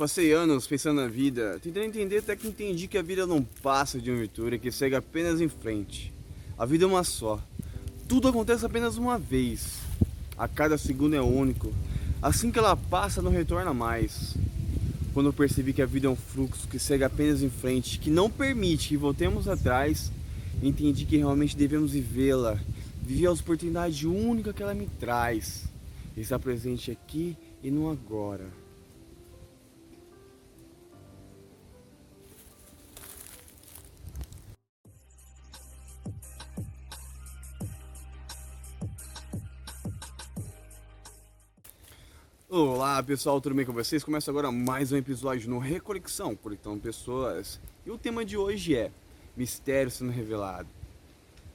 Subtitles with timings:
[0.00, 4.00] Passei anos pensando na vida, tentando entender até que entendi que a vida não passa
[4.00, 6.10] de uma virtude que segue apenas em frente.
[6.56, 7.38] A vida é uma só.
[8.08, 9.76] Tudo acontece apenas uma vez.
[10.38, 11.70] A cada segundo é único.
[12.22, 14.34] Assim que ela passa, não retorna mais.
[15.12, 18.08] Quando eu percebi que a vida é um fluxo que segue apenas em frente, que
[18.08, 20.10] não permite que voltemos atrás,
[20.62, 22.58] entendi que realmente devemos vivê-la,
[23.02, 25.64] viver a oportunidade única que ela me traz.
[26.16, 28.59] Estar presente aqui e no agora.
[42.52, 44.02] Olá pessoal, tudo bem com vocês?
[44.02, 47.60] Começa agora mais um episódio no Reconexão, Conectando Pessoas.
[47.86, 48.90] E o tema de hoje é
[49.36, 50.66] Mistério sendo revelado.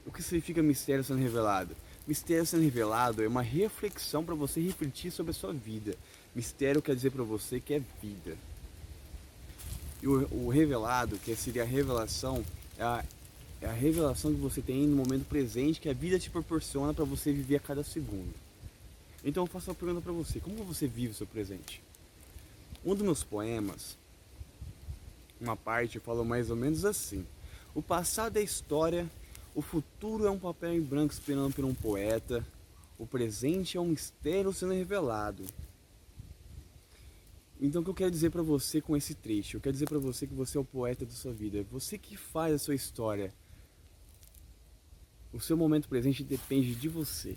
[0.05, 1.75] O que significa mistério sendo revelado?
[2.07, 5.97] Mistério sendo revelado é uma reflexão para você refletir sobre a sua vida.
[6.33, 8.37] Mistério quer dizer para você que é vida.
[10.01, 12.41] E o, o revelado, que seria a revelação,
[12.77, 13.03] é a,
[13.59, 17.03] é a revelação que você tem no momento presente, que a vida te proporciona para
[17.03, 18.45] você viver a cada segundo.
[19.25, 21.81] Então eu faço uma pergunta para você: como você vive o seu presente?
[22.85, 23.97] Um dos meus poemas,
[25.41, 27.25] uma parte, fala mais ou menos assim:
[27.73, 29.09] O passado é história,
[29.55, 32.45] o futuro é um papel em branco esperando por um poeta,
[32.99, 35.43] o presente é um mistério sendo revelado.
[37.59, 39.57] Então o que eu quero dizer para você com esse trecho?
[39.57, 42.15] Eu quero dizer para você que você é o poeta da sua vida, você que
[42.15, 43.33] faz a sua história.
[45.33, 47.35] O seu momento presente depende de você.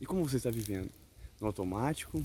[0.00, 0.90] E como você está vivendo?
[1.40, 2.24] No automático?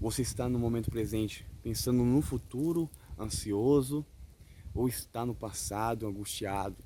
[0.00, 4.04] Você está no momento presente pensando no futuro, ansioso?
[4.74, 6.76] Ou está no passado, angustiado?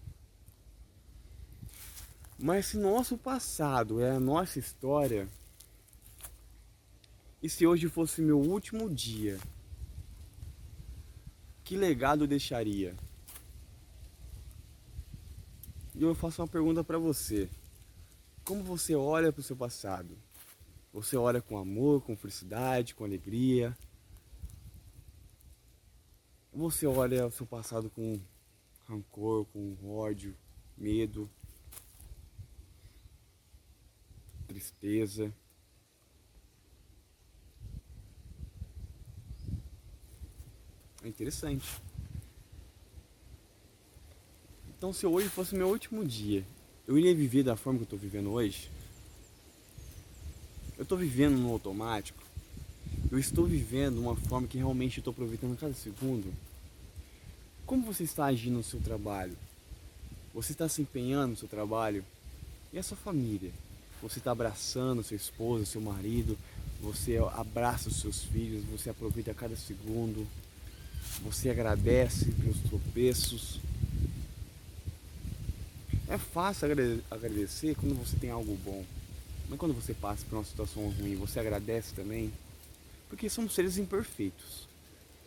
[2.38, 5.28] Mas se nosso passado é a nossa história,
[7.42, 9.38] e se hoje fosse meu último dia,
[11.64, 12.94] que legado eu deixaria?
[15.94, 17.48] E eu faço uma pergunta para você.
[18.44, 20.16] Como você olha para o seu passado?
[20.92, 23.76] Você olha com amor, com felicidade, com alegria.
[26.52, 28.20] Você olha o seu passado com
[28.88, 30.36] rancor, com ódio,
[30.76, 31.30] medo,
[34.48, 35.32] tristeza.
[41.02, 41.80] É interessante.
[44.68, 46.44] Então, se hoje fosse meu último dia,
[46.90, 48.68] eu iria viver da forma que eu estou vivendo hoje?
[50.76, 52.20] Eu estou vivendo no automático.
[53.12, 56.34] Eu estou vivendo uma forma que realmente estou aproveitando cada segundo.
[57.64, 59.36] Como você está agindo no seu trabalho?
[60.34, 62.04] Você está se empenhando no seu trabalho?
[62.72, 63.52] E a sua família?
[64.02, 66.36] Você está abraçando sua esposa, seu marido?
[66.80, 68.64] Você abraça os seus filhos?
[68.64, 70.26] Você aproveita cada segundo?
[71.22, 73.60] Você agradece pelos tropeços?
[76.10, 76.66] É fácil
[77.08, 78.84] agradecer quando você tem algo bom.
[79.48, 82.32] Mas quando você passa por uma situação ruim, você agradece também?
[83.08, 84.66] Porque somos seres imperfeitos.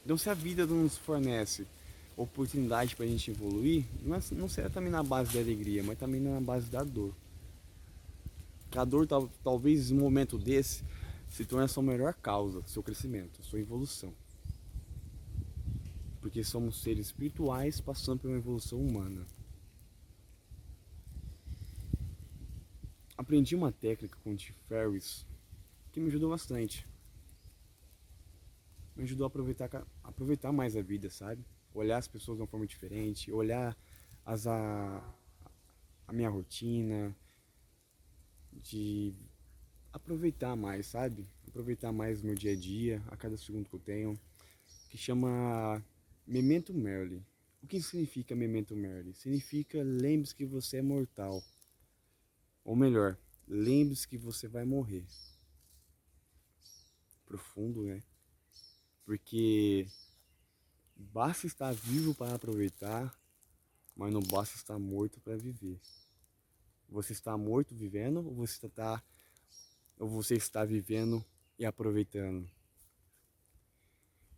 [0.03, 1.66] Então se a vida não nos fornece
[2.17, 5.97] oportunidade para a gente evoluir, não, é, não será também na base da alegria, mas
[5.97, 7.13] também na base da dor.
[8.75, 10.83] A dor tal, talvez um momento desse
[11.29, 14.13] se torne a sua melhor causa, seu crescimento, sua evolução.
[16.19, 19.25] Porque somos seres espirituais passando por uma evolução humana.
[23.23, 25.25] Aprendi uma técnica com o Tim Ferriss
[25.91, 26.85] que me ajudou bastante.
[28.95, 31.44] Me ajudou a aproveitar, aproveitar mais a vida, sabe?
[31.73, 33.75] Olhar as pessoas de uma forma diferente, olhar
[34.25, 35.16] as, a,
[36.07, 37.16] a minha rotina,
[38.51, 39.13] de
[39.91, 41.25] aproveitar mais, sabe?
[41.47, 44.19] Aproveitar mais o meu dia a dia, a cada segundo que eu tenho,
[44.90, 45.84] que chama
[46.28, 47.23] Memento Merli.
[47.63, 49.13] O que significa Memento Merli?
[49.13, 51.41] Significa lembre-se que você é mortal.
[52.63, 55.06] Ou melhor, lembre-se que você vai morrer.
[57.25, 58.01] Profundo, né?
[59.06, 59.87] Porque
[60.96, 63.14] basta estar vivo para aproveitar,
[63.96, 65.79] mas não basta estar morto para viver.
[66.87, 69.03] Você está morto vivendo ou você está
[69.97, 71.23] ou você está vivendo
[71.58, 72.49] e aproveitando?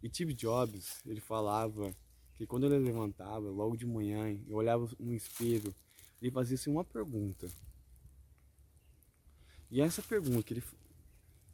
[0.02, 1.96] E Steve Jobs, ele falava
[2.36, 5.74] que quando ele levantava logo de manhã e olhava no espelho,
[6.22, 7.50] ele fazia assim uma pergunta.
[9.76, 10.64] E essa pergunta que ele,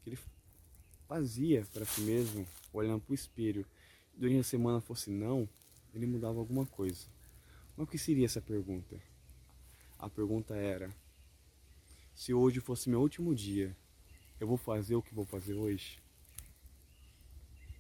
[0.03, 0.19] que ele
[1.07, 3.65] fazia para si mesmo, olhando para o espelho,
[4.15, 5.50] durante a semana fosse não,
[5.91, 7.07] ele mudava alguma coisa.
[7.75, 9.01] Mas o que seria essa pergunta?
[9.97, 10.95] A pergunta era:
[12.13, 13.75] se hoje fosse meu último dia,
[14.39, 16.00] eu vou fazer o que vou fazer hoje?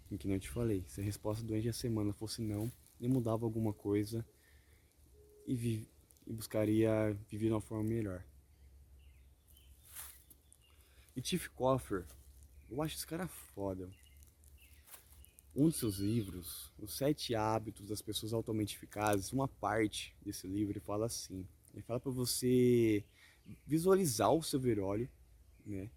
[0.09, 0.83] em que não te falei.
[0.87, 4.25] Se a resposta durante a semana fosse não, eu mudava alguma coisa
[5.45, 5.87] e, vi,
[6.25, 8.25] e buscaria viver de uma forma melhor.
[11.15, 12.05] E Tiff Coffer,
[12.69, 13.89] eu acho esse cara foda.
[15.53, 20.73] Um dos seus livros, Os Sete Hábitos das Pessoas Altamente Eficazes, uma parte desse livro
[20.73, 21.45] ele fala assim.
[21.73, 23.03] Ele fala para você
[23.65, 25.09] visualizar o seu veróleo,
[25.65, 25.89] né?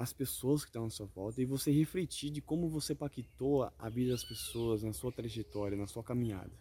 [0.00, 3.88] as pessoas que estão à sua volta e você refletir de como você pactou a
[3.88, 6.52] vida das pessoas na sua trajetória, na sua caminhada.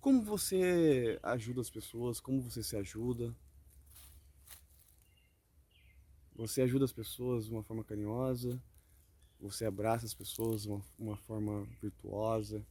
[0.00, 3.34] Como você ajuda as pessoas, como você se ajuda.
[6.34, 8.60] Você ajuda as pessoas de uma forma carinhosa,
[9.40, 12.66] você abraça as pessoas de uma, uma forma virtuosa.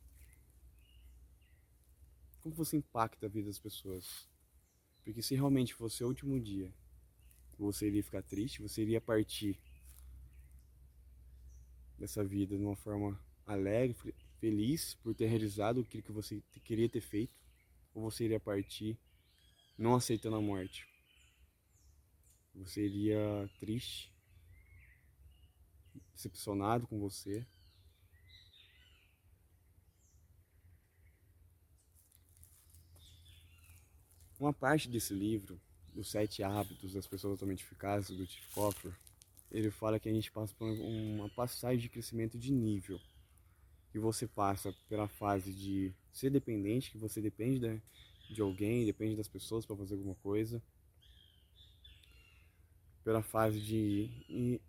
[2.42, 4.28] Como você impacta a vida das pessoas?
[5.04, 6.74] Porque se realmente fosse o último dia
[7.58, 9.58] você iria ficar triste, você iria partir
[11.98, 17.02] dessa vida de uma forma alegre, feliz por ter realizado aquilo que você queria ter
[17.02, 17.34] feito,
[17.94, 18.98] ou você iria partir
[19.78, 20.93] não aceitando a morte.
[22.56, 24.14] Você iria triste,
[26.14, 27.46] decepcionado com você.
[34.40, 35.60] Uma parte desse livro
[35.94, 38.94] dos sete hábitos das pessoas altamente eficazes do Tiff Coffer,
[39.52, 43.00] ele fala que a gente passa por uma passagem de crescimento de nível.
[43.92, 47.82] Que você passa pela fase de ser dependente, que você depende de,
[48.34, 50.62] de alguém, depende das pessoas para fazer alguma coisa.
[53.04, 54.60] Pela fase de,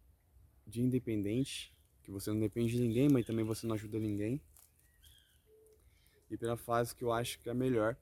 [0.67, 1.73] de independente,
[2.03, 4.41] que você não depende de ninguém, mas também você não ajuda ninguém.
[6.31, 7.97] E pela fase que eu acho que é melhor,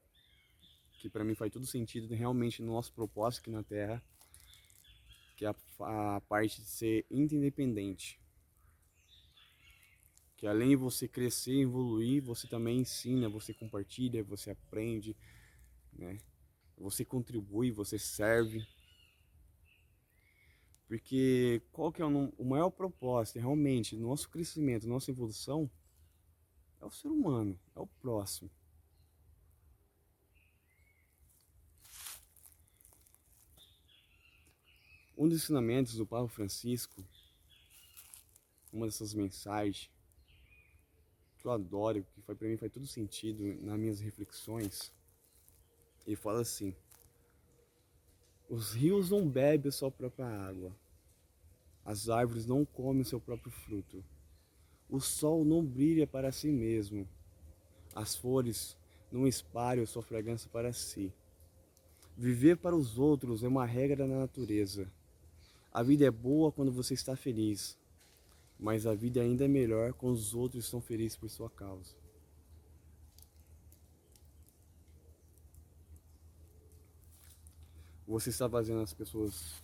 [0.98, 4.02] que para mim faz todo sentido realmente no nosso propósito aqui na Terra,
[5.36, 8.20] que é a, a parte de ser independente.
[10.36, 15.16] Que além de você crescer, evoluir, você também ensina, você compartilha, você aprende,
[15.92, 16.18] né?
[16.78, 18.66] Você contribui, você serve.
[20.92, 25.70] Porque qual que é o, o maior propósito realmente nosso crescimento, nossa evolução
[26.78, 28.50] é o ser humano, é o próximo.
[35.16, 37.02] Um dos ensinamentos do Papa Francisco,
[38.70, 39.90] uma dessas mensagens
[41.38, 44.92] que eu adoro, que para mim faz todo sentido nas minhas reflexões,
[46.06, 46.76] ele fala assim:
[48.52, 50.70] Os rios não bebem a sua própria água,
[51.84, 54.04] as árvores não comem seu próprio fruto,
[54.90, 57.08] o sol não brilha para si mesmo,
[57.94, 58.76] as flores
[59.10, 61.10] não espalham sua fragrância para si.
[62.16, 64.86] Viver para os outros é uma regra da natureza
[65.74, 67.78] a vida é boa quando você está feliz,
[68.60, 72.01] mas a vida ainda é melhor quando os outros estão felizes por sua causa.
[78.12, 79.54] Você está fazendo as pessoas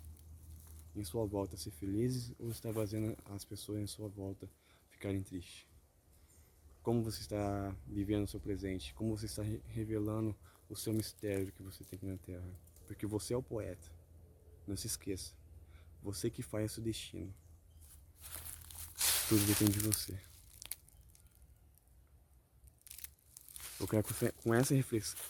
[0.97, 4.49] em sua volta ser felizes ou está fazendo as pessoas em sua volta
[4.89, 5.67] ficarem tristes?
[6.83, 8.95] Como você está vivendo o seu presente?
[8.95, 10.35] Como você está revelando
[10.67, 12.50] o seu mistério que você tem aqui na Terra?
[12.87, 13.87] Porque você é o poeta.
[14.67, 15.35] Não se esqueça.
[16.03, 17.31] Você que faz seu destino.
[19.29, 20.19] Tudo depende de você.
[23.79, 24.06] Eu quero
[24.43, 25.20] com essa reflexão,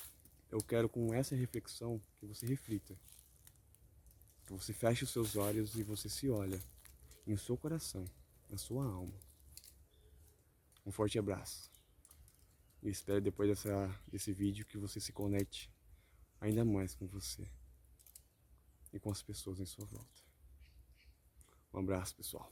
[0.53, 2.97] eu quero com essa reflexão que você reflita.
[4.49, 6.59] Que você feche os seus olhos e você se olha
[7.27, 8.03] em seu coração,
[8.49, 9.13] na sua alma.
[10.87, 11.71] Um forte abraço.
[12.83, 15.71] E espero depois dessa, desse vídeo que você se conecte
[16.41, 17.47] ainda mais com você
[18.91, 20.23] e com as pessoas em sua volta.
[21.75, 22.51] Um abraço, pessoal.